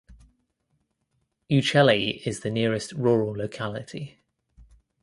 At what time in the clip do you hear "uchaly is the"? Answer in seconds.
1.47-2.49